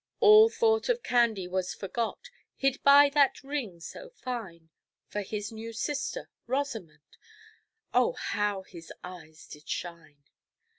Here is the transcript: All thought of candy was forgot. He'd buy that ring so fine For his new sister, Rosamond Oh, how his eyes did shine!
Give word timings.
All 0.19 0.49
thought 0.49 0.89
of 0.89 1.03
candy 1.03 1.47
was 1.47 1.75
forgot. 1.75 2.31
He'd 2.55 2.81
buy 2.81 3.11
that 3.13 3.43
ring 3.43 3.79
so 3.79 4.09
fine 4.09 4.71
For 5.05 5.21
his 5.21 5.51
new 5.51 5.73
sister, 5.73 6.31
Rosamond 6.47 7.17
Oh, 7.93 8.13
how 8.13 8.63
his 8.63 8.91
eyes 9.03 9.45
did 9.45 9.69
shine! 9.69 10.23